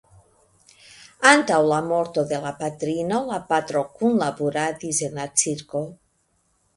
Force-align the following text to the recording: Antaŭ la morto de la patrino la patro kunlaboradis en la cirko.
Antaŭ 1.31 1.57
la 1.71 1.81
morto 1.89 2.23
de 2.31 2.39
la 2.45 2.53
patrino 2.61 3.19
la 3.27 3.39
patro 3.51 3.83
kunlaboradis 3.99 5.03
en 5.09 5.21
la 5.21 5.27
cirko. 5.43 5.83